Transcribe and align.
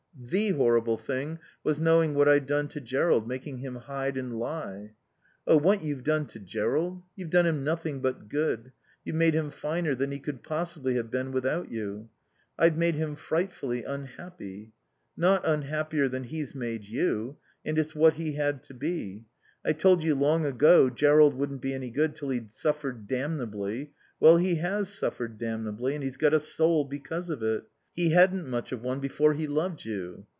"The 0.23 0.49
horrible 0.51 0.97
thing 0.97 1.39
was 1.63 1.79
knowing 1.79 2.13
what 2.13 2.27
I'd 2.29 2.45
done 2.45 2.67
to 2.69 2.79
Jerrold, 2.79 3.27
making 3.27 3.57
him 3.57 3.75
hide 3.77 4.17
and 4.17 4.37
lie." 4.37 4.93
"Oh, 5.47 5.57
what 5.57 5.81
you've 5.81 6.03
done 6.03 6.27
to 6.27 6.39
Jerrold 6.39 7.01
You've 7.15 7.31
done 7.31 7.47
him 7.47 7.63
nothing 7.63 8.01
but 8.01 8.29
good. 8.29 8.71
You've 9.03 9.15
made 9.15 9.33
him 9.33 9.49
finer 9.49 9.95
than 9.95 10.11
he 10.11 10.19
could 10.19 10.43
possibly 10.43 10.93
have 10.93 11.09
been 11.09 11.31
without 11.31 11.71
you." 11.71 12.09
"I've 12.59 12.77
made 12.77 12.93
him 12.95 13.15
frightfully 13.15 13.83
unhappy." 13.83 14.73
"Not 15.17 15.43
unhappier 15.43 16.07
than 16.07 16.25
he's 16.25 16.53
made 16.53 16.85
you. 16.85 17.37
And 17.65 17.79
it's 17.79 17.95
what 17.95 18.13
he 18.13 18.33
had 18.33 18.61
to 18.63 18.75
be. 18.75 19.25
I 19.65 19.73
told 19.73 20.03
you 20.03 20.13
long 20.13 20.45
ago 20.45 20.91
Jerrold 20.91 21.33
wouldn't 21.33 21.61
be 21.63 21.73
any 21.73 21.89
good 21.89 22.13
till 22.15 22.29
he'd 22.29 22.51
suffered 22.51 23.07
damnably. 23.07 23.91
Well 24.19 24.37
he 24.37 24.55
has 24.55 24.87
suffered 24.89 25.39
damnably. 25.39 25.95
And 25.95 26.03
he's 26.03 26.17
got 26.17 26.33
a 26.35 26.39
soul 26.39 26.85
because 26.85 27.31
of 27.31 27.41
it. 27.41 27.63
He 27.93 28.11
hadn't 28.11 28.47
much 28.49 28.71
of 28.71 28.81
one 28.81 29.01
before 29.01 29.33
he 29.33 29.47
loved 29.47 29.83
you." 29.83 30.25